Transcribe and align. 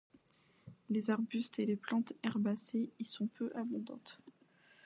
Les 0.89 1.11
arbuste 1.11 1.59
et 1.59 1.65
les 1.67 1.75
plantes 1.75 2.13
herbacées 2.23 2.89
y 2.99 3.05
sont 3.05 3.27
peu 3.27 3.51
abondantes. 3.53 4.17